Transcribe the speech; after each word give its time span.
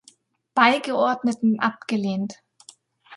Beigeordneten 0.55 1.59
abgelehnt. 1.59 2.39